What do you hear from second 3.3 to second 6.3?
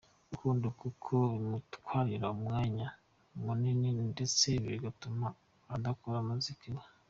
munini ndetse bigatuma adakora